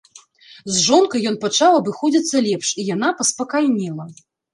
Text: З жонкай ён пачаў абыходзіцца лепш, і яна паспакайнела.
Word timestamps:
З 0.77 0.79
жонкай 0.85 1.21
ён 1.31 1.35
пачаў 1.43 1.77
абыходзіцца 1.81 2.41
лепш, 2.47 2.71
і 2.85 2.87
яна 2.87 3.13
паспакайнела. 3.21 4.09